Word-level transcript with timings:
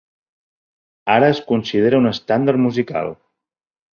Ara 1.15 1.29
es 1.33 1.41
considera 1.51 2.01
un 2.03 2.11
estàndard 2.13 2.63
musical. 2.65 3.13